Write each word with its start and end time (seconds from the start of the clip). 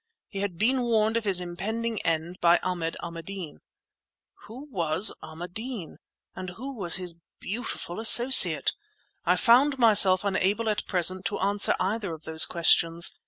He 0.29 0.39
had 0.39 0.57
been 0.57 0.81
warned 0.81 1.15
of 1.15 1.25
his 1.25 1.39
impending 1.39 2.01
end 2.01 2.39
by 2.41 2.57
Ahmad 2.63 2.97
Ahmadeen. 3.03 3.59
Who 4.47 4.67
was 4.71 5.13
Ahmadeen? 5.21 5.97
And 6.35 6.49
who 6.57 6.75
was 6.75 6.95
his 6.95 7.13
beautiful 7.39 7.99
associate? 7.99 8.71
I 9.25 9.35
found 9.35 9.77
myself 9.77 10.23
unable, 10.23 10.69
at 10.69 10.87
present, 10.87 11.23
to 11.25 11.37
answer 11.39 11.75
either 11.79 12.15
of 12.15 12.23
those 12.23 12.47
questions. 12.47 13.15